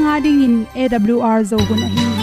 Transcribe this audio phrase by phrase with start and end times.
[0.00, 2.20] Nanga ding in awr zo gun a hi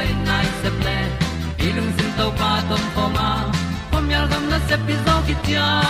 [0.00, 0.96] tan nai se ple
[1.96, 3.28] sin to pa tom pa ma
[3.90, 5.89] pom yal gam na se pi zo ki tia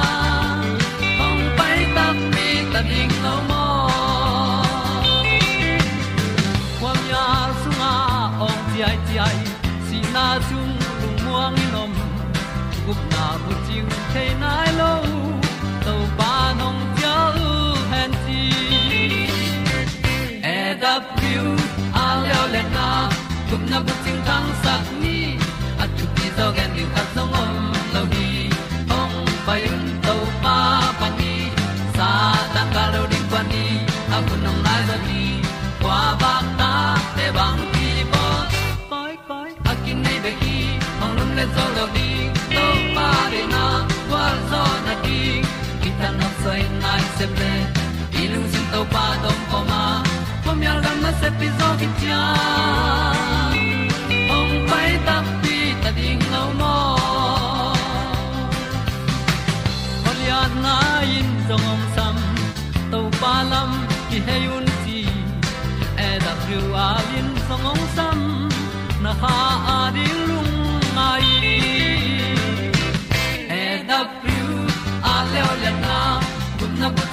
[14.13, 14.93] Chiu nai lo
[15.85, 17.15] to pa nong pia
[17.47, 17.51] u
[17.91, 18.41] han ti
[20.55, 21.45] e da pru
[22.03, 22.87] a leo le na
[23.71, 23.79] na
[47.21, 47.53] se ple
[48.21, 49.59] i lung sin to pa tom ko
[50.43, 52.21] pom yal gam na se pi zo ki tia.
[54.37, 56.75] Ong pai ta pi ta ding lo mo.
[60.09, 60.75] Olian na
[61.17, 62.17] in zong om sam
[62.91, 63.71] to pa lam
[64.09, 64.99] ki he un ti
[66.07, 68.19] e da thru a lin zong om sam,
[69.03, 69.37] na ha
[69.77, 70.30] a ding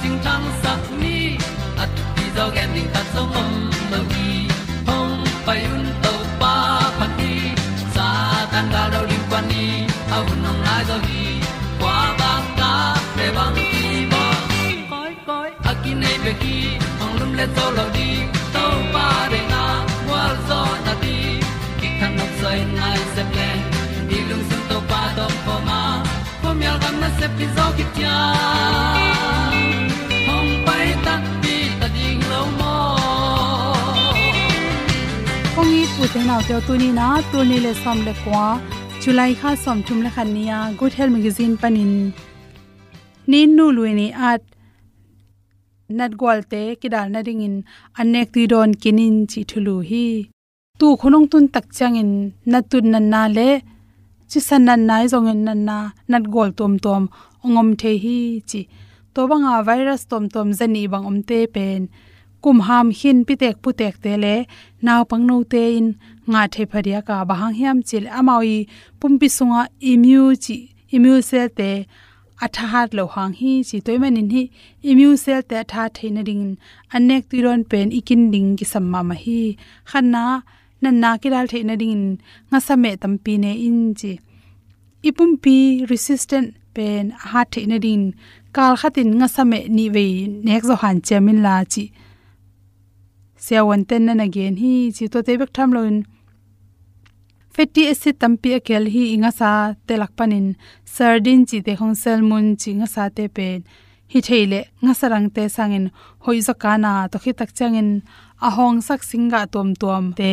[0.01, 1.17] ting tang sat ni
[1.83, 3.53] at ti zo gen ding ta zong mom
[3.91, 4.29] lo gi
[4.87, 5.15] hong
[5.45, 6.53] pai un to pa
[6.99, 7.33] pa ti.
[7.95, 8.07] Sa
[8.51, 9.65] tan ga do ri pa ni.
[10.15, 11.25] Au nong lai do gi
[11.81, 12.71] kwa ba ta
[13.15, 14.23] pe bang ti bo.
[14.91, 16.57] Koi koi a ki nei be ki
[16.99, 18.09] hong lum le to lo di
[18.55, 19.63] to pa de na
[20.09, 21.17] wa zo na ti
[21.79, 23.49] ki kan nok sai nai se ple
[24.09, 25.81] ni lung sun to pa do po ma.
[26.41, 28.17] Po mi al gam na se pi zo ki tia
[35.99, 38.43] kong i pu te naw tu ni na tu ni le som le kwa
[39.01, 41.91] july kha som thum le khan nia good health magazine panin
[43.31, 44.41] nin nu luini at
[45.97, 47.55] nat gwal te kidal na ring in
[47.99, 50.05] anek ti don kinin chi thulu hi
[50.79, 52.11] tu khonong tun tak chang in
[52.51, 53.49] natun nan na le
[54.29, 55.77] chi san nan nai zong en nan na
[56.11, 57.03] nat gol tom tom
[57.45, 58.19] ongom the hi
[58.49, 58.61] chi
[59.13, 61.81] to banga virus tom tom zani bang om te pen
[62.43, 64.35] kum ham hin pitek putek te le
[64.85, 65.87] naw pangno te in
[66.31, 68.55] nga the pharia ka bahang hiam chil amawi
[68.99, 70.57] pumpi sunga imu chi,
[70.95, 71.71] imu cell te
[72.45, 74.43] atha hat lo hang hi chi toiman in hi
[74.89, 76.45] immune cell te tha theina ding
[76.95, 79.39] anek tiron pen ikin ding ki samma ma hi.
[79.89, 80.23] Khanna
[80.81, 82.03] nan na ki dal theina ding
[82.49, 84.13] nga same tampi ne in chi.
[85.09, 85.57] Ipum pi
[85.91, 88.05] resistant pen ha theina ding
[88.55, 90.07] kal khatin nga same ni ve
[90.45, 91.85] nek zo han chemin la chi
[93.45, 95.97] sewan ten na again hi chi to te bek tham loin.
[97.55, 98.83] Fatty acid tampi akel.
[98.93, 99.49] Hi, inga sa
[99.87, 100.47] telak panin.
[100.95, 103.59] Sardine chi te khong salmon chi nga sa te pen
[104.11, 105.85] hi, theile, nga sarang te sangin.
[106.25, 107.89] Hoi zo kana to khi tak changin.
[108.47, 110.31] A hong sak singa tom tom te.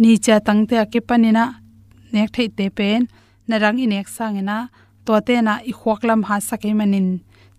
[0.00, 1.44] Ni cha tang te ake panina.
[2.12, 3.00] Nek thei te pen
[3.48, 4.58] narang inek sangena
[5.04, 7.08] to te na i khwaklam ha sakai manin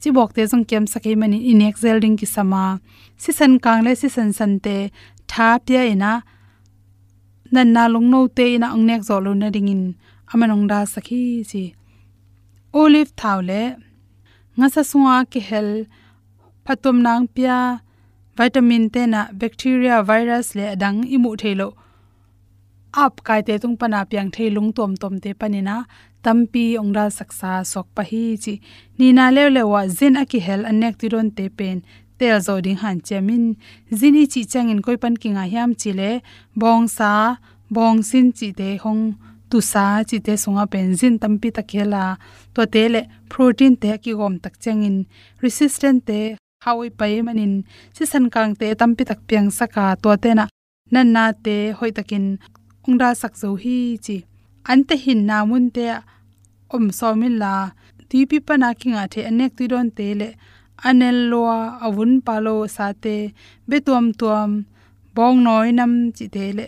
[0.06, 2.64] chi bok te jong kem sakai mani in zel ding ki sama
[3.22, 4.76] si san kang le si san san te
[5.32, 6.12] tha pya ina
[7.54, 7.84] nan na.
[7.94, 9.84] Long no te ina ang nek zo lo na dingin
[10.32, 11.64] amanong da sakhi chi.
[12.82, 13.62] Olive thawle
[14.58, 15.70] nga sa suwa ki hel
[16.66, 17.58] phatom nang pia.
[18.38, 21.70] Vitamin te na bacteria virus le dang imu thelo
[23.04, 25.76] ap kai te tung pana pyang thei lung tom tom te panina
[26.26, 28.54] tampi ongda saksa sok pahi chi
[28.98, 31.78] ni na le le wa zin aki hel anek ti ron te pen.
[32.20, 33.46] Tel zo ding han chemin.
[34.00, 36.10] Zini chi changin koi pan kinga hiam chile
[36.62, 37.12] bong sa,
[37.76, 39.04] bong sin chi te hong,
[39.50, 42.04] tu sa chi te sunga pen zin tampi ta khela
[42.54, 43.02] to te le
[43.32, 44.98] protein te ki gom tak changin.
[45.44, 46.20] Resistant te
[46.66, 47.54] hawi pai manin.
[47.96, 50.46] Si san kang te tampi tak piang saka to te na
[50.94, 52.26] nan na te hoi takin.
[52.88, 54.18] Ongda sak zo hi chi.
[54.72, 55.86] Ante hin namun te
[56.74, 57.08] om so
[57.42, 57.54] la
[58.10, 60.30] ti pi pa na kinga the anek ti don te le
[60.88, 61.42] anel lo
[61.86, 63.16] avun palo sa te
[63.70, 64.52] betuam tuam,
[65.16, 66.68] bong noi nam chi te le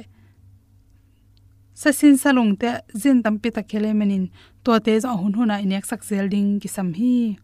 [1.82, 2.70] sa sin salung te
[3.02, 4.26] zin tampi ta khele menin.
[4.64, 7.38] To te za hun huna inek sak zel ding ki sam hi.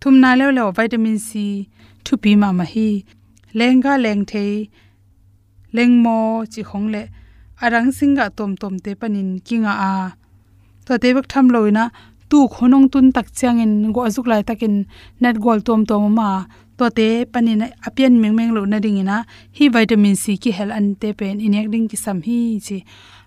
[0.00, 1.30] Thum na le le vitamin c
[2.04, 2.88] thu pi ma ma hi.
[3.58, 4.46] Lenga leng the,
[5.76, 6.18] leng mo
[6.52, 7.02] chi khong le.
[7.64, 9.92] Arang singa tom tom te panin kinga a
[10.88, 11.84] to te bak tham loina
[12.30, 14.74] tu khonong tun tak changin go azuk lai takin
[15.22, 16.30] net gol tom tom ma.
[16.78, 19.16] To te panin apian meng meng lo na ding ina.
[19.56, 22.78] Hi vitamin c ki hel an te pen inek ding ki sam hi chi.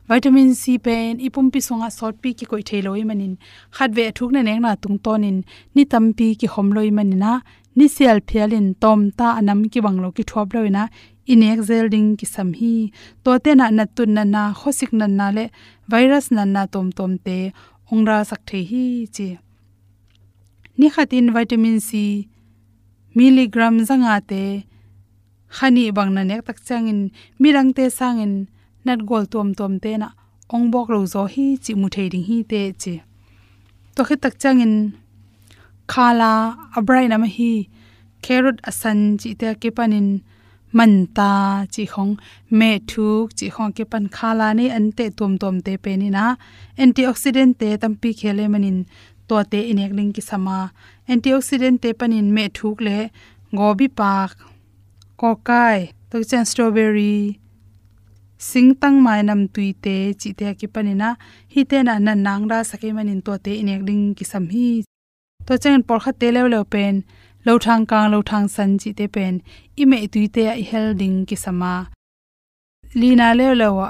[0.10, 3.34] Vitamin c pen, ipum pi songa sort pi ki koi theloi manin.
[3.76, 5.38] Khat ve thuk na nek na tung tonin
[5.76, 7.32] ni tam pi ki khom loi manina
[7.76, 10.84] ni sial phialin tom ta anam ki banglo ki thop loina
[11.28, 12.92] inek zelding ki sam hi.
[13.24, 15.46] To te na na tun na na, khosik na na le,
[15.88, 17.52] virus na na tom tom te,
[17.92, 19.38] ongra sak the hi chi
[20.78, 22.28] ni khatin vitamin c,
[23.16, 24.44] milligram zanga te,
[25.58, 27.00] khani bang na nek tak changin
[27.42, 28.34] mirang te sangin
[28.86, 30.10] nat gol tom tom te na
[30.54, 32.94] ong bok lo zo hi chi mu thei ding hi te chi
[33.96, 34.74] to khit tak changin
[35.92, 36.32] khala,
[36.78, 37.52] abrai na ma hi,
[38.26, 40.08] carrot asan chi te ke panin
[40.78, 41.32] man ta
[41.74, 42.14] chi khong
[42.60, 46.10] me thuk chi khong ke pan khala ni an te tom tom te pe ni
[46.18, 46.26] na.
[46.84, 48.80] Antioxidant te tampi khele manin
[49.28, 50.60] to te inek ling ki sama.
[51.12, 52.98] Antioxidant te panin me thuk le
[53.58, 54.32] gobi pak,
[55.20, 55.80] kokai
[56.10, 57.40] to chen strawberry,
[58.50, 61.10] singtang mai nam tuite chi te ki panina
[61.54, 64.70] hi te na nan nang ra sake manin to te inek ding ki sam hi.
[65.46, 66.96] To chen por kha te le le pen
[67.46, 69.36] lo thang kang lo thang san chi te pen
[69.82, 71.74] i me tuite a hel ding ki sama
[73.00, 73.90] lina le le wa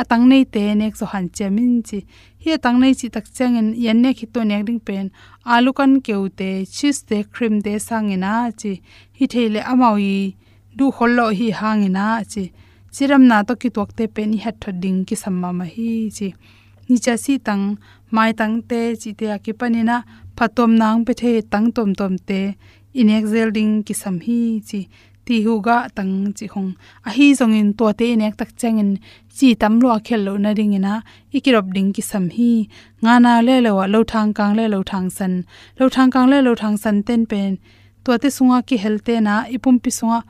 [0.00, 1.98] atang nei te nek so han chemin chi
[2.42, 5.06] hi atang nei chi tak changin yan ne khi to nek ding pen
[5.54, 8.72] alu kan keu te cheese te cream te sangina chi
[9.18, 10.14] hi theile amawi
[10.76, 12.44] du hollo hi hangina chi
[12.94, 16.28] chiram na to ki tok te pen hat ding ki samma ma hi chi
[16.90, 17.78] ni cha si tang,
[18.10, 19.96] mai tang te, chi te ki panina
[20.40, 22.40] phatom nang pe the tang tom tom te
[23.00, 24.80] in exel ding ki sam hi chi
[25.26, 26.70] ti hu ga tang chi hong
[27.08, 28.90] a hi zong in to te nek tak changin
[29.36, 30.94] chi tam lo khel lo na ring ina
[31.36, 32.50] ikirop ding ki sam hi
[33.02, 35.34] nga na le lo lo thang kang le lo thang san
[35.78, 37.50] lo thang kang le lo thang san ten pen
[38.04, 40.20] to te sunga ki helte na ipum pi sunga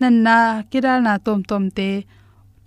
[0.00, 0.36] nan na
[0.70, 1.88] kiral na tom tom te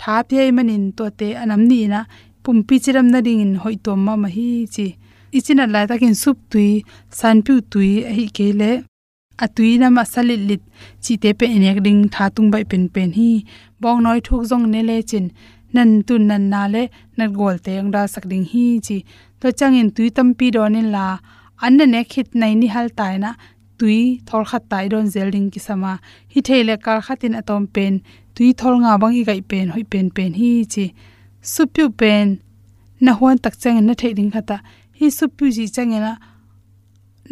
[0.02, 2.00] tha pye manin to te anam ni na
[2.44, 4.88] pumpi chiram na ding in hoi tom ma ma hi chi
[5.38, 6.70] ichina la takin sup tui,
[7.20, 8.72] san pu tui hi ke le.
[9.44, 10.64] Atui na ma salit lit,
[11.04, 13.32] chi te pe enek ding tha tung bai pen pen hi.
[13.82, 15.26] Bong noi thuk jong ne le chin,
[15.76, 16.84] nan tun nan na le
[17.18, 18.98] nat gol te ang da sak ding hi chi.
[19.40, 21.06] To changin tui tampi donin la,
[21.66, 23.32] an ne khit nai ni hal tai na,
[23.80, 25.94] tui thol khat tai don zel ding ki sama.
[26.34, 27.94] Hi thele kar khatin atom pen,
[28.36, 30.86] tui thol nga bang i gai pen, hoi pen pen hi chi.
[31.54, 32.26] Supyu pen,
[33.04, 34.58] na huan tak chang na thei ding khata
[35.00, 36.12] hi supyu ji changena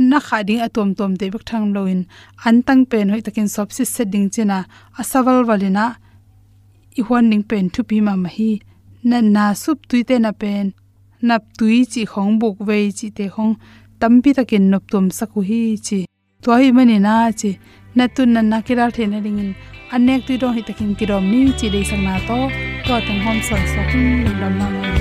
[0.10, 2.00] na kha ding atom tom te bak thang loin
[2.48, 4.60] an tang pen hoi takin sop si set ding chena.
[5.00, 5.86] Asawal walina
[7.00, 8.51] i hon ning pen thu pi ma ma hi
[9.10, 10.65] na na sup tui te na pen.
[11.27, 13.53] Nap tui chi khong buk ve chi te khong
[14.00, 16.00] tampi takin nop tom saku hi chi.
[16.43, 17.51] To hi mani na chi.
[17.98, 19.51] Na tun na na kira the na ringin
[19.96, 22.38] anek tu do hi takin kirom ni chi dei sang na to.
[22.86, 24.03] To tang hom sol so kin
[24.41, 24.93] lam na ma na.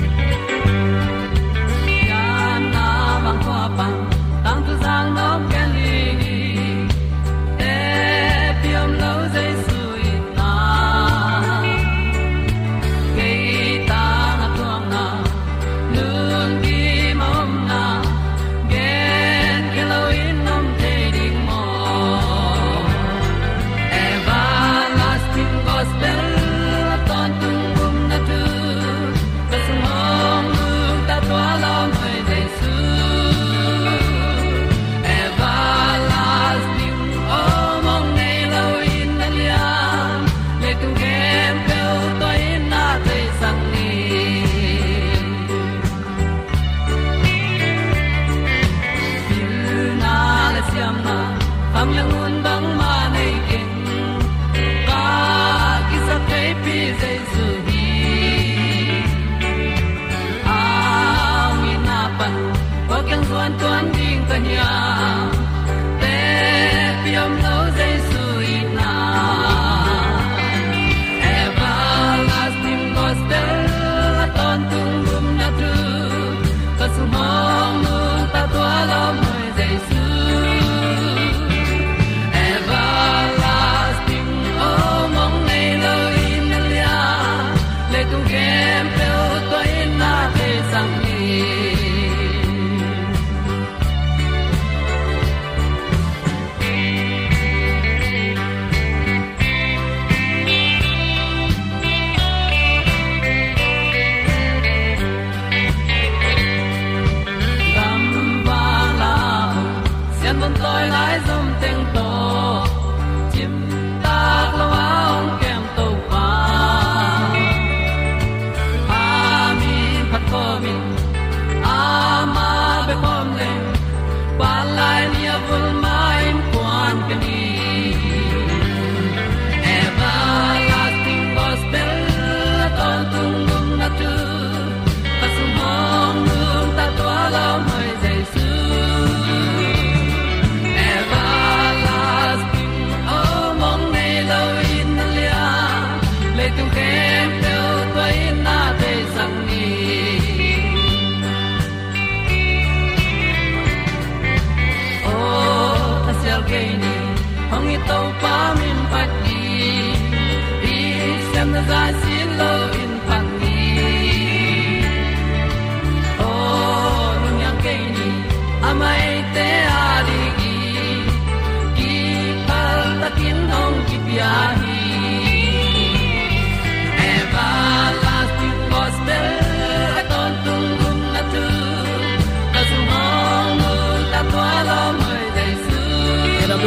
[64.33, 64.82] Tuan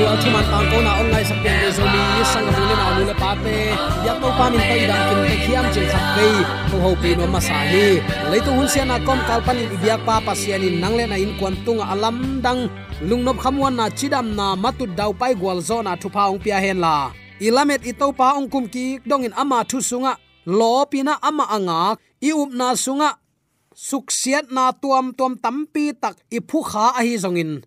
[0.06, 3.02] AW Altuman tang ko na online sak pian de zomi sang mu le na lu
[3.10, 3.58] le pa te
[4.06, 6.26] ya to pa min pai dang kin te khiam chin khat pe
[6.70, 7.98] ko ho pi no ma sa ni
[8.30, 10.94] le tu hun sian na kom kal pan in ibyak pa pa sian in nang
[10.98, 12.70] le na in kwan tung alam dang
[13.02, 16.62] lungnop khamwan na chidam na matut dau pai gwal zo na thu pa ong pia
[16.62, 17.10] hen la
[17.42, 20.14] ilamet ito pa ong kum ki dong in ama thu sunga.
[20.46, 21.98] Lo pina ama anga.
[22.22, 23.18] I up na sunga.
[23.74, 27.66] Suksiat na tuam tuam tampi tak iphu kha a hi zongin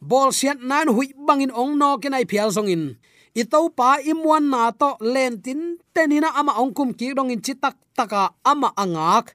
[0.00, 2.96] bol siat nan hui bangin ong no ke nai phial zongin
[3.38, 7.38] i to pa imwan na to len tin tenina ama ong kum ki dong in
[7.38, 9.34] chitak taka ama angak.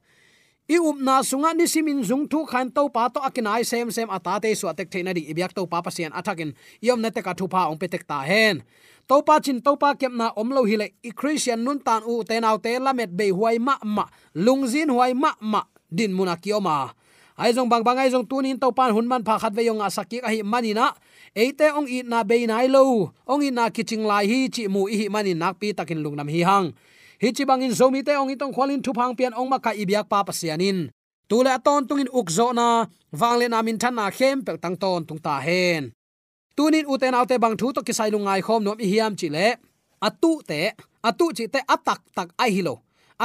[0.63, 4.07] I up na sunga ni simin zung thu khan to pa to akinai sem sem
[4.07, 5.27] ata te su atek theina di.
[5.27, 8.63] Ibyak to pa pasian athakin yom na te ka thu pa ong petek ta hen.
[9.11, 12.07] To pa chin to pa kem na om lo hi le i christian nun tan
[12.07, 14.07] u te nau te lamet be huai ma ma.
[14.35, 16.95] Lungzin huai ma ma din munakioma.
[16.95, 17.02] kioma
[17.37, 19.81] ai jong bang bang, ai jong tunin to pan hun man pha khat ve yong
[19.81, 20.93] asaki a hi manina
[21.35, 23.09] eite ong i na be nai lo.
[23.25, 26.29] Ong i na kiching lai hi, chi mu i hi mani nak pi takin lungnam
[26.29, 26.73] hi hang.
[27.21, 30.05] Hi chi bangin zomi te ong itong khwalin thu phang pian ong ma ka ibyak
[30.11, 30.93] pa pasianin
[31.29, 32.85] tule ton tungin ukzo na.
[33.13, 35.93] Wangle namin than na khem pel tang ton tung ta hen.
[36.57, 39.47] Tunin uten autte bang thu to kisai lungai khom nom i hiam chi le.
[40.07, 40.61] Atu te
[41.01, 42.75] atu chi te atak tak ai hilo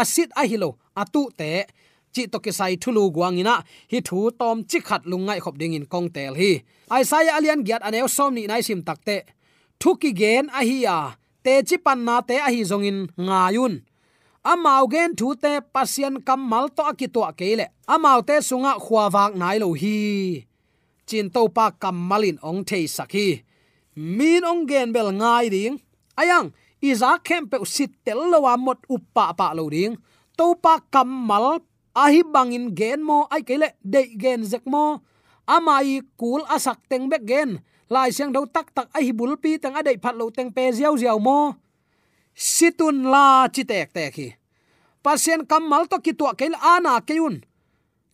[0.01, 1.67] asit ai hilo atu te
[2.15, 3.55] chi to ki sai thulu guangina
[3.91, 6.51] hi thu tom chi khat lungai khop ding in kong tel hi.
[6.95, 9.17] Ai sai alian giat aneu som ni nai sim takte
[9.81, 10.99] thu ki gen a hi ya
[11.45, 13.75] te chi pan na te a hi zongin ngayun
[14.53, 19.05] amau gen thu te pasien kam mal to ki to kele amau te sunga khwa
[19.15, 19.99] wak nai lo hi.
[21.09, 23.29] Chin to pa kam malin ong thei sakhi
[24.17, 25.77] min ong gen bel ngai ding.
[26.21, 26.47] Ayang
[26.89, 29.97] iza kem pe sit tel lo wa mot uppa pa lo ding.
[30.39, 31.47] To pa kam mal
[32.05, 35.03] ahi bangin gen mo, ai kele de gen zek mo.
[35.49, 37.51] Amai kul asak teng bek gen.
[37.89, 40.95] Lai siang do tak tak ai bul pi tang adai phat lo teng pe ziaw
[41.01, 41.57] ziaw mo.
[42.37, 44.29] Situn la chi tek tek hi.
[45.03, 47.43] Pasien kamal to ki to kel ana keun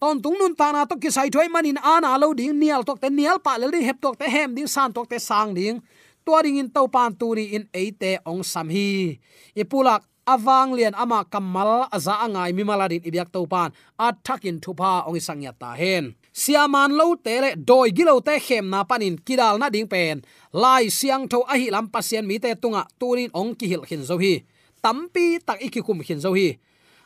[0.05, 3.00] ton tung nun ta na to ki sai thoi manin ana lo ding, nial tok
[3.00, 5.81] te nial pa le hep tok te hem ding, san tok te sang ding.
[6.25, 9.17] To ding in to pan tu ri in eite ong sam hi.
[9.57, 15.16] Ipulak awang lian ama kamal aza angai mi maladin ibyak to pan athakin thupa ong
[15.21, 16.16] isangya ta hen.
[16.35, 20.25] Siaman lo te le doi gilo te khem na panin kidal na ding pen.
[20.52, 24.16] Lai siang tho ahi lam pasien mi te tunga turin ong ki hil khin zo
[24.19, 24.43] hi.
[24.83, 26.59] Tampi tak iki kum khin zo hi.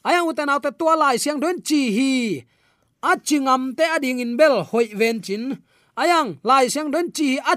[0.06, 2.12] Ayang uten autte tua lai siang don chi hi.
[3.02, 5.58] A te ading in bel hoi ven chin.
[5.98, 7.54] Ayang, lai siang don chi a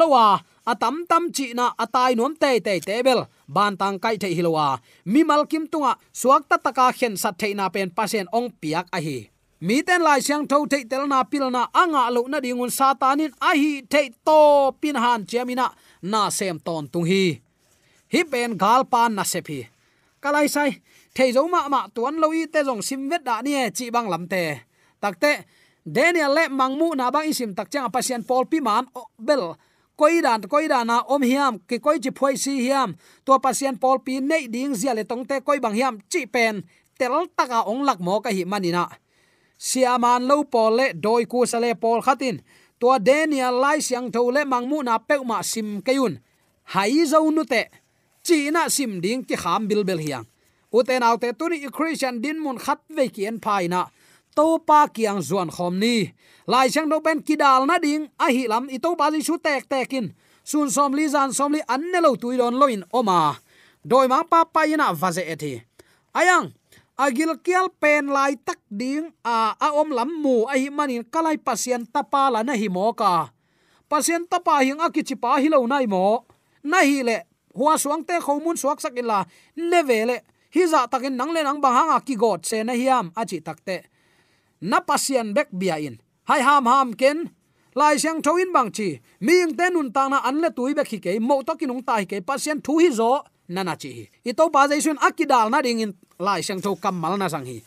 [0.00, 0.42] lowa.
[0.66, 4.78] Atam tam chi na atai nom te te te bel ban tang kai the hilowa.
[5.04, 9.30] Mi malkim tunga, suak ta taka khen sat theina pen pasen ong piak a hi.
[9.60, 13.32] Mi ten lai siang tho te tel na pil na anga lo na dingun satanin
[13.40, 15.72] a hi te to pin han chemina
[16.02, 17.40] na sem ton tung hi.
[18.12, 19.74] Hi pen gal pan na se phi
[20.24, 20.70] kalai sai,
[21.12, 23.90] thei zo ma ma tuan lo i te jong sim vet da ni e chi
[23.94, 24.42] bang lam te.
[25.02, 25.32] Takte
[25.84, 28.84] daniel le mangmu na bang isim tak chang pasien pol pi man
[29.18, 29.44] bel
[29.96, 32.96] koi dan koi dan na om hiam, ki koi chi phoi si hiam.
[33.24, 36.62] To pasien pol pi nei ding zia le tong te koi bang hiam, chi pen
[36.98, 38.86] tel taka ong lak mo ka hi manina
[39.58, 42.42] siaman lo pol le doi ku sale pol khatin.
[42.80, 46.18] To daniel lai siang tho le mangmu na pe ma sim kayun
[46.74, 47.62] hai zo nu te,
[48.26, 50.26] chi na sim ding ki kham bil bel hiang.
[50.74, 53.86] Uten autte tuni christian din mun khat ve kien phaina
[54.36, 56.12] to pa kiang zuan khom ni.
[56.46, 59.38] Lai chang no ben kidal na ding, a hi lam, i to pa ji su
[59.38, 60.12] tek tekin
[60.44, 63.32] sun som li zan som li an ne lo tui don loin oma
[63.80, 65.56] doi ma pa pa ina vaze ethi
[66.12, 66.52] ayang
[67.00, 71.40] agil kial pen lai tak ding a a om lam mu, a hi manin kalai
[71.40, 73.32] pasien tapa la na hi mo ka.
[73.88, 76.24] Pasien tapa hing a kichi pa hi lo nai mo.
[76.64, 79.24] Na hi le, hua suang te khomun suak sak ila
[79.56, 80.16] ne vele
[80.54, 83.40] hi za takin nang le nang bang hanga ki god se na hiam a chi
[83.40, 83.93] takte
[84.64, 86.00] na pasian bek bia in.
[86.28, 87.18] Hai ham ham ken.
[87.76, 88.88] Lai siang thoin bang chi.
[89.20, 91.12] Ming te nun ta na an le tui bek hi ke.
[91.20, 92.16] Mo to kinung tai ke.
[92.28, 93.12] Pasian thu hi zo.
[93.54, 95.92] Nana chi i to pa jaisun akidal na ding in.
[96.18, 97.60] Lai siang tho kamal na sang hi.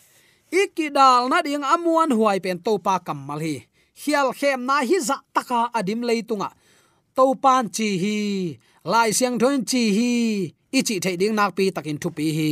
[0.50, 3.56] Ikidal na ding amuan huai pen to pa kamal hi.
[4.00, 6.50] Hial khem na hi za taka adim leitunga
[7.16, 8.16] to pan chi hi.
[8.92, 10.10] Lai siang thoin chi hi.
[10.78, 12.50] Ichi thei ding nak pi takin thu pi hi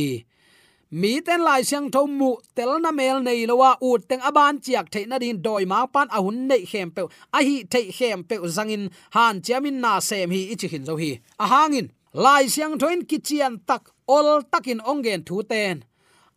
[0.91, 4.87] mi ten lai siang tho mu, tel na mel nei lowa u teng aban chiak
[4.91, 7.01] thei na din doi ma pan a hun nei khem pe
[7.37, 11.19] a hi thei khem pe zangin han chiamin na sem hi ichi hin zo hi.
[11.43, 15.83] A hangin lai siang thoin kichian tak, ol takin ongen thu ten.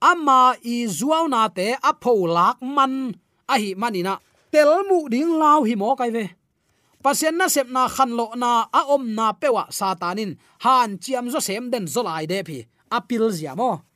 [0.02, 3.14] Ama i zuaw na te a pho lak man,
[3.52, 4.18] a hi manina
[4.52, 6.24] tel mu ding lao hi mo kai ve.
[7.04, 10.32] Pasien na sep na khan lo na a om na pewa satanin
[10.64, 12.58] han chiam zo sem den zo lai de phi.
[12.90, 13.89] Apil ziamo mo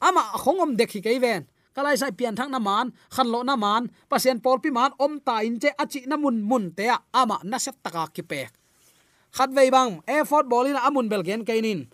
[0.00, 1.46] ama khongom dekhi ke ven.
[1.76, 5.20] Kalai sai pian thang na man, khan lo na man, pasien pol pi man om
[5.20, 8.48] ta in che achi na mun mun te ama na set taka ki pe.
[9.36, 11.84] Khat vei bang effort bolin amun belgen kainin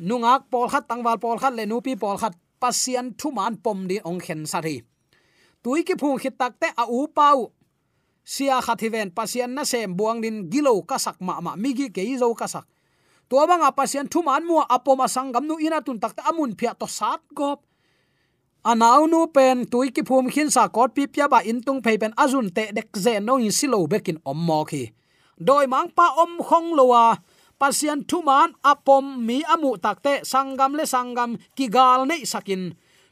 [0.00, 4.00] nungak pol khat, tangwal pol khat le nupi pol khat, pasien thu man pom di
[4.04, 4.80] ong khen sa thi.
[5.62, 7.52] Tui ki phung khit tak te a u pau.
[8.24, 12.64] Sia khathiven pasien na sem buang din gilo kasak ma ma migi ke zo kasak
[13.30, 16.74] tua banga pasien thu man mu apoma sangam nu ina tun tak ta amun phia
[16.74, 17.62] to sat gop.
[18.66, 21.96] Anau nu pen tui ki phum khin sa kot pi pya ba in tung phei
[22.02, 24.90] pen azun te dek ze no in silo bekin om mo khi.
[25.46, 27.04] Doi mang pa om khong lowa
[27.60, 32.62] pasian thuman apom mi amu takte sangam le sangam ki gal nei sakin.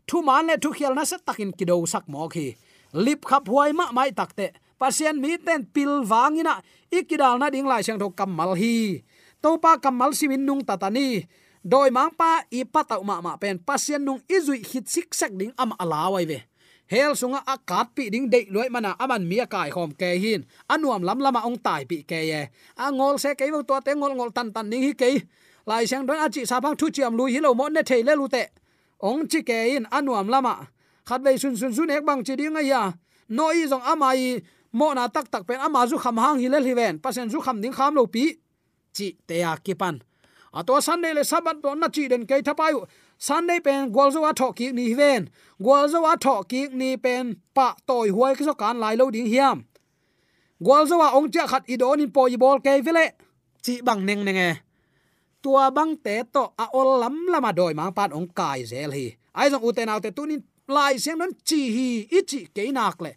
[0.09, 2.59] Thuman le thu khial na se takin ki do sak mo khi.
[3.05, 4.47] Lip khap huai ma mai takte
[4.81, 6.55] pasian mi ten pil wangina
[6.91, 9.07] ikidal na ding lai sang tho kamal hi
[9.43, 11.27] topa kamal simin nung tatani.
[11.65, 13.59] Doi mang pa i patau ma ma pen.
[13.59, 16.41] Pasien nung izui hit sik sak ding am alawai ve
[16.89, 20.45] hel sunga akat pi ding dei loi mana aman mia kai hom ke hin.
[20.73, 22.49] Anuam lam lama ong tai pi ke ye.
[22.77, 25.29] A ngol se ke to te ngol ngol tan tan ning hi ke
[25.69, 28.17] lai sang don achi sa phang thu chiam lui hi lo mo ne thei le
[28.17, 28.49] lu te.
[29.01, 30.55] Ong chi ke in anuam lama.
[31.05, 32.93] Khat ve sun sun sun ek bang chi ding ya.
[33.29, 34.41] No i zong amai
[34.73, 36.99] mo na tak tak pen ama zu kham hang hi le hi ven.
[36.99, 38.41] Pasen zu kham ding kham lo pi
[38.97, 39.75] chi te ya ki
[40.53, 42.73] a to sunday le sabat to na chi den ke thapai
[43.19, 45.29] sunday pen golzo a tho ni ven
[45.61, 46.35] golzo a tho
[46.81, 49.65] ni pen pa toy huai ki so kan lai lo ding hiam
[50.67, 53.05] golzo a ong cha khat i do ni po bol ke vele
[53.65, 54.51] chi bang neng neng e.
[55.43, 59.07] Tua bang te to a ol lam lama doi ma pat ong kai zel hi
[59.39, 63.13] ai zong uten autte tunin lai sem don chi hi ichi ke nak le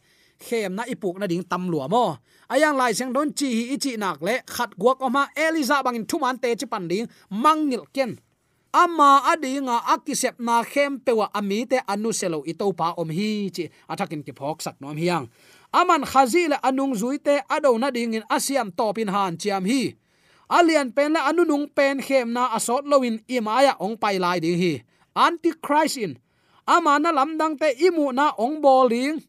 [0.46, 2.06] khem na ipuk na ding tam lua mo
[2.52, 6.36] ayang lai seng don chi hi ichi nak le khat guak oma eliza bangin thuman
[6.42, 8.20] te chi pan ding mangil ken.
[8.72, 13.66] Ama adinga akisep na khem pewa ami te anu selo ito pa om hi chi.
[13.92, 15.28] Athakin ki phok sak nom hiang.
[15.80, 19.96] Aman khazila anung zuite ado na ding asiam topin han chiam hi.
[20.52, 24.60] Alian pen la anu nung pen khem na asot loin imaya ong pai lai ding
[24.60, 24.74] hi.
[25.16, 26.20] Antichrist in.
[26.68, 29.20] Ama na lamdang te imu na ong boling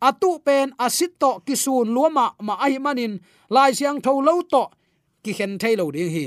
[0.00, 3.20] atu pen asito kisun luama ma ai manin.
[3.50, 4.70] Lai siang tho lo to
[5.22, 6.26] ki khen thailo ding hi.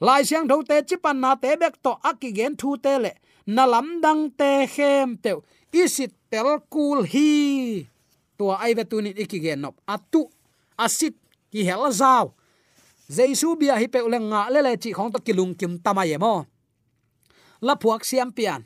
[0.00, 3.12] Lai siang tho te chipan na te bek to aki gen thu te le.
[3.46, 5.34] Na lamdang te khem te
[5.72, 7.86] isit tel kul hi.
[8.38, 9.74] Tua ai ve tunin ikigen nop.
[9.86, 10.28] Atu
[10.78, 11.16] asit
[11.50, 12.30] ki hel zaw
[13.08, 16.18] jesu bia hi pe le nga le le chi khong to kilung kim tama ye
[16.18, 16.46] mo.
[17.60, 18.62] La phuak siam pian.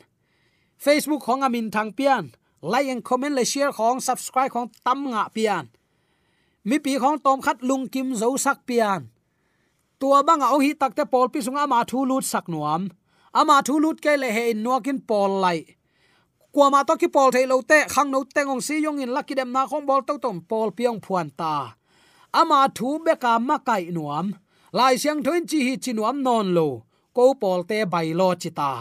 [0.77, 5.27] Facebook khong amin thang pian like and comment le share khong subscribe khong tam nga
[5.35, 5.67] pian.
[6.63, 9.11] Mi pi khong tom khat lung kim zo sak pian.
[9.99, 12.87] Tua banga o hi takte pol pi sunga ma thu lut sak nuam.
[13.39, 15.59] Ama thu lut ke le he nuakin pol lai.
[16.53, 19.35] Kwa ma to ki pol thei lo te, khang no tengong si yong in lucky
[19.35, 21.75] dem na khong bol to tom pol piang phuan ta.
[22.39, 24.27] Ama thu be ka ma kai nuam.
[24.71, 26.67] Lai siang thoin chi hi chinuam non lo.
[27.15, 28.71] Ko pol te bai lo chita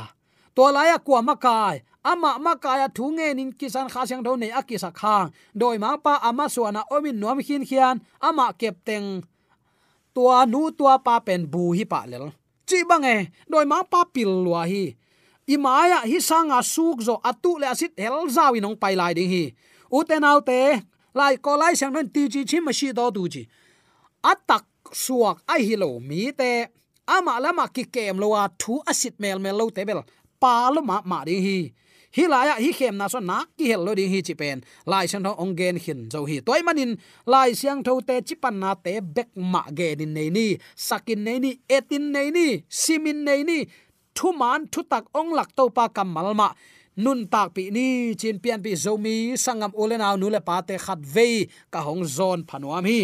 [0.54, 4.22] to lai ya kwa ma kai ama ma kaya thu nge nin kisan kha siang
[4.26, 5.28] do nei akisa khang.
[5.60, 7.96] Doi ma pa ama suana omin nuam khin khian.
[8.28, 9.06] Ama kep teng
[10.14, 12.26] tua nu tua pa pen bu hi pa lel.
[12.68, 13.16] Chi bange
[13.50, 14.84] doi ma pa pil lua hi.
[15.54, 19.44] Imaya hi sanga suk zo atu le asit hel zawi nong pai lai ding hi.
[19.96, 20.60] Uten autte
[21.18, 23.42] lai ko lai sang non ti chi chi ma shi do du ji
[24.30, 24.64] atak
[25.04, 26.50] suak ai hi lo mi te,
[27.06, 30.00] ama lama ki kem lo wa thu asit mel mel lo te bel.
[30.42, 31.58] Pa lo ma ma ding hi
[32.16, 34.58] hi la ya hi khem na so na ki hel lo ding hi chi pen.
[34.92, 36.36] Lai san thong ong gen hin zo hi.
[36.46, 36.92] Toy manin,
[37.32, 40.46] lai siang tho te chi pan na te bek ma ge din nei ni,
[40.88, 43.58] sakin nei ni, etin nei ni, simin nei ni,
[44.16, 46.48] thu man thu tak ong lak to pa kamal ma.
[47.04, 51.00] Nun tak pi ni, chin pian pi zomi sangam olenaw nu le pa te khat
[51.14, 53.00] ve ka hong zon phanuam hi.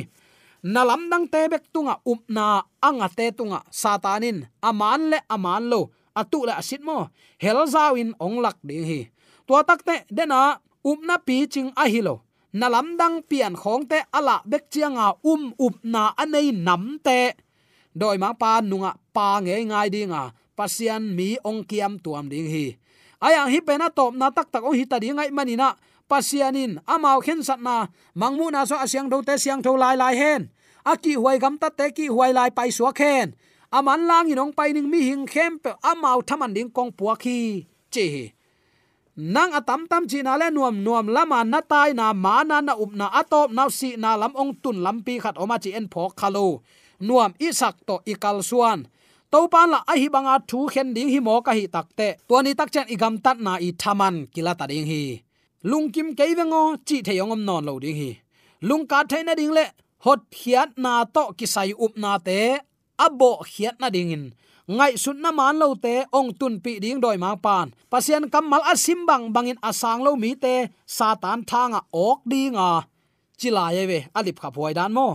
[0.74, 2.46] Nalam dang te bek tunga um upna
[2.88, 5.80] anga te tunga satanin aman le aman lo
[6.20, 6.98] atu la sit mo
[7.42, 9.00] hel zawin ong lak ding hi
[9.46, 12.26] tua takte dena upna pi ching a hilo
[12.58, 17.20] na lamdang pian khong te ala bek chianga um à, up na anei nam te
[17.94, 22.26] doi ma pa nunga à, pa nge ngai dinga à, pasian mi ong kiam tuam
[22.32, 22.66] ding hi
[23.26, 25.68] ayang hi pena top na tak tak ong hi ta ding ngai manina
[26.10, 27.86] pasianin amao khen sat na
[28.20, 30.42] mangmu na so asyang do te siang tho lai lai hen
[30.88, 33.36] aki huai gam ta te ki huai lai pai suwa khen
[33.70, 37.64] aman lang inong pai ning mi hing khem, pe amau thaman ding kong puwa khi.
[37.90, 38.32] Che.
[39.16, 42.72] Nang atam tam chi na le nuam nuam lama na tai na ma na na
[42.84, 45.86] up na atop na si na lam ong tun lam pi khat oma chi en
[45.92, 46.46] phok khalo
[47.00, 48.80] nuam isak to ikal suan.
[49.32, 52.34] To pan la ahi hi banga thu khen ding hi mo ka hi takte to
[52.44, 55.02] ni tak chen igam tat na i thaman, kila ta ding hi.
[55.70, 58.10] Lungkim keiwengo chi theyongom non lo ding hi.
[58.68, 59.64] Lung ka thaina ding le,
[60.04, 62.40] hot hiat na to kisai up na te
[62.98, 64.24] abo hiat na ding in.
[64.68, 67.72] Ngai sun na man lo te, ong tun pi ding doi ma pan.
[67.90, 72.84] Pasien kamal asim bang bangin asang lo mi te, satan thanga ok dinga
[73.40, 75.08] chila yewe alip kha phoi dan mo.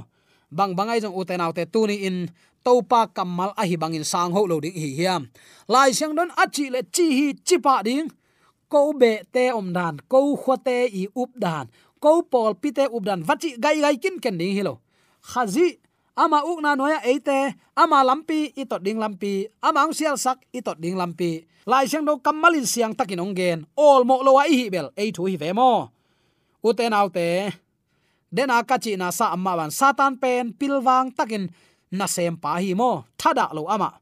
[0.50, 2.18] Bang bangai jong uten autte tuni in
[2.66, 5.22] topa kamal a hi bangin sang ho lo ding hi hiam.
[5.74, 8.10] Lai siang don achi le chi hi chi pa ding.
[8.72, 11.70] Ko be te om dan ko khote i up dan.
[12.04, 14.74] Ko pol pi te up dan vachi gai gai kin ken ding hilo
[15.24, 15.80] khazi
[16.16, 20.98] ama ukna noya eite, ama lampi itot ding lampi, ama ang sial sak itot ding
[20.98, 21.46] lampi.
[21.64, 25.40] Lai siang do kamalin siang takin ongen ol mo lowa hi bel, ei thu hi
[25.40, 25.90] vemo
[26.64, 27.52] uten autte,
[28.32, 31.52] den akachi na sa amma ban satan pen pilwang takin
[31.92, 34.00] na sem pa hi mo, thada lo ama.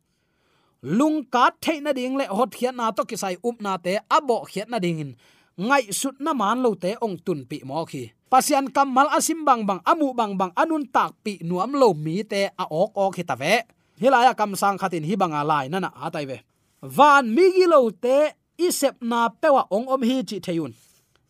[0.81, 4.69] Lung ka theina ding le hot khian na to kisai up na te abo khian
[4.69, 5.11] na ding in.
[5.57, 9.67] Ngai sut na man lo te ong tun pi mo khi pasian kamal asim bang
[9.67, 13.23] bang, amu bang bang, anun tak pi nuam lo mi te a ok ok hi
[13.27, 13.35] ta
[13.99, 16.37] hilaya kam sang khatin hi banga lai nana na atai ve.
[16.79, 20.71] Van mi gi lo te isep na pewa ong om hi chi theyun.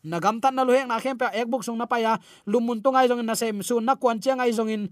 [0.05, 2.93] Nagam tan na luheng na khem pe ek buk song na pa ya lumun to
[2.93, 4.83] ai jong na sem su, na kwan chiang ai jong in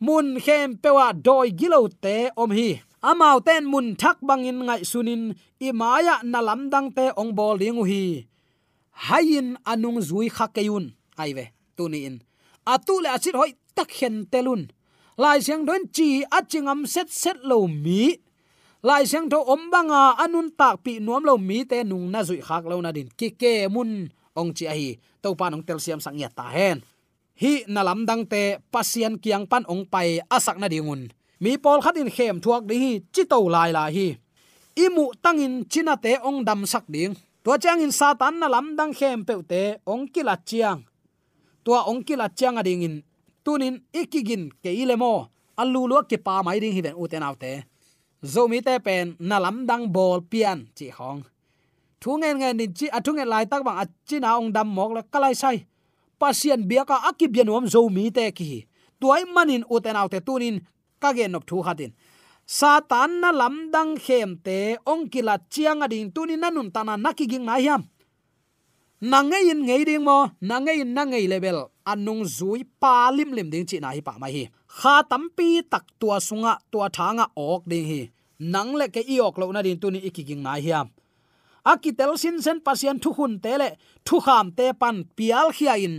[0.00, 2.80] mun khem pewa doi gilo te om hi.
[3.04, 8.26] Amau ten mun thak bangin ngai sunin imaya na lamdang te ong bol ding hi.
[9.06, 12.18] Hayin anung zui khakeyun aive tuni in.
[12.66, 14.66] Atu le achit hoi tak hen telun
[15.18, 18.14] lai siang don chi achingam set set lo mi.
[18.82, 22.40] Lai siang tho om banga anun tak pi nuam lo mi te nung na zui
[22.42, 23.08] khak lo na din.
[23.18, 24.98] Ki ke mun ong chi hi.
[25.22, 26.78] To pa nong tel siam sang ya ta hen.
[27.42, 31.10] Hi na lam dang te pasian kiang pan ong pai asak na dingun
[31.42, 34.18] mi pol khat in khem thuak ding hi chi to lai la hi.
[34.78, 37.14] Imu tangin china te ong dam sak ding.
[37.44, 40.86] To chang in satan na lam dang khem pe te ong kila chiang
[41.68, 43.04] tua ong kila chiang a ding in
[43.44, 45.28] tunin ikigin ke ilemo
[45.60, 47.68] alu lo ke pa mai ding hiben uten autte.
[48.24, 51.20] Zomi te pen nalam dang bol pian chi hong.
[52.00, 55.34] Thu ngen ngen ni chi athu lai tak bang achina ong dam mok la kalai
[55.36, 55.68] sai.
[56.16, 58.64] Pasien biaka akibian om zomi te ki
[59.00, 60.56] tuai manin uten autte tunin
[61.02, 61.92] kage nop thu hatin
[62.48, 65.02] satan na lamdang khem te ong
[65.52, 67.60] chiang ading tuni nanun tana nakiging na
[69.00, 71.70] hiam in ngei ding mo nangein na ngei level.
[71.86, 74.44] Anung zui pa lim lim ding chi na hi pa mai hi.
[74.66, 78.00] Kha tampi tak tua sunga, tua thanga ok ding hi.
[78.38, 80.88] Nang le ke iok lo na din tuni ikiging na hiam
[81.72, 83.68] akitel sin sen pasian thu hun tele
[84.06, 85.96] thu kham te pan pial khia in.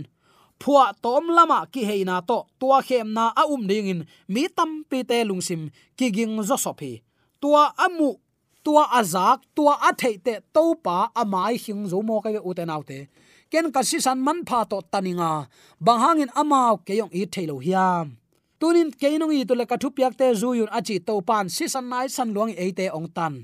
[0.60, 4.00] Phua tom lama ki heina to, tua khem na a um ding in.
[4.28, 5.62] Mi tam pi te lungsim
[5.96, 6.92] ki ging zo sopi
[7.40, 8.20] tua amu
[8.64, 12.98] tua azak tua athei te to pa amai hing zo mo ka u te
[13.50, 15.32] ken ka san man pha to taninga.
[15.86, 18.06] Bangangin amao keyong i thailo hiam.
[18.60, 22.28] Tunin keinong i to le kathu piak te zuyun achi topan si san nai san
[22.34, 23.34] luang e te ong tan.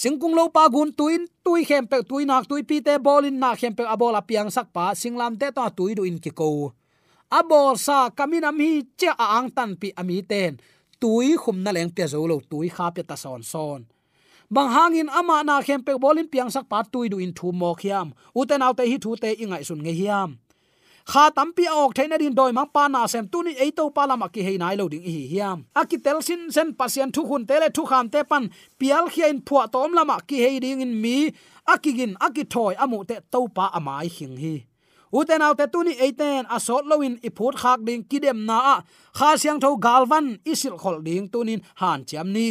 [0.00, 3.50] Singkung lo pa gun tuin, tui khem pe, tui nak, tui pi te bolin na
[3.60, 6.72] khem pe abola piang sak pa, singlam te to tui du in ki ko
[7.32, 10.60] abol sa kaminam hi che a ang tan pi ami ten.
[11.00, 13.80] Tui khum na leng pe zo lo, tui kha pe ta son son
[14.52, 18.12] bang hangin ama na khem pe bolin piang sak pa tui in thu mo khiam.
[18.36, 20.30] Uten autte hi thu te ingai sun nge hiam.
[21.10, 24.28] Kha tampi ok thaina din doi mang pa na sem tu ni eito pa lama
[24.34, 25.58] ki hei nai lo ding hi hiam.
[25.80, 28.44] Aki tel sin sen pasien thu hun tele thu kham te pan.
[28.78, 31.16] Pial khia in phua tom lama ki hei ding in mi.
[31.72, 34.56] Akigin akithoi amu te to pa amai hing hi.
[35.18, 38.76] Uten autte tuni eiten asot loin iput khak ding kidem na a.
[39.18, 42.50] Kha siang tho galvan isil khol ding tunin han cham ni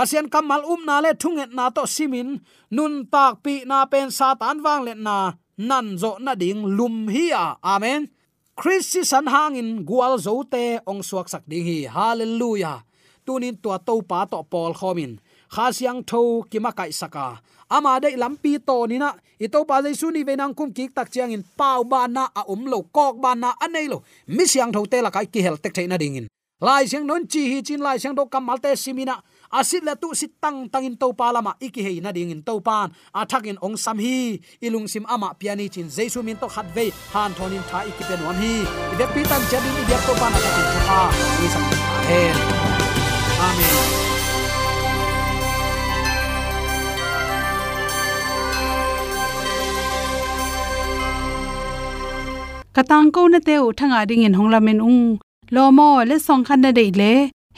[0.00, 2.40] pasien kamal um na le thunget na to simin,
[2.72, 7.28] nun tak pi na pen satan wang le na, nan zo na ding lum hi
[7.36, 7.60] a.
[7.60, 8.08] Amen.
[8.56, 11.78] Christi san hangin gual zo te, ong suak sak ding hi.
[11.84, 12.80] Hallelujah.
[13.28, 15.20] Tunin tua to pa to pol khomin
[15.52, 17.36] kha siang tho kima kai saka.
[17.68, 19.12] Ama dei lampi to ni na.
[19.36, 22.48] I to pa jaisu ni venang kum ki tak chiang in pau ba na a
[22.48, 24.00] um lo, kok ba na anei lo.
[24.32, 26.26] Mi siang tho te la kai ki hel tek thei na ding in.
[26.60, 29.20] Lai siang non chi hi chin, lai siang do kamal te simina
[29.58, 32.86] asit la tu sit tang tangin to palama iki hei na ding in to pan
[33.20, 37.30] athakin ong sam hi, ilung sim ama piani chin jesu min to khat ve han
[37.36, 38.54] thonin tha iki pen wan hi.
[38.94, 41.00] Ide pi tan jadin ide to pan ka tin tha
[41.40, 42.36] ni sam amen
[43.46, 43.78] amen.
[52.76, 55.02] Katang ko na te u thanga ding in honglamen ung
[55.54, 57.12] lomo le song khan na dei le